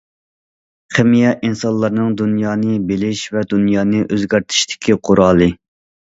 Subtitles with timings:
[0.95, 5.53] خىمىيە ئىنسانلارنىڭ دۇنيانى بىلىش ۋە دۇنيانى ئۆزگەرتىشتىكى قورالى.